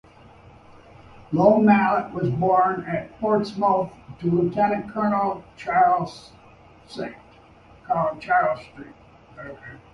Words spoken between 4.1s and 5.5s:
to Lieutenant Colonel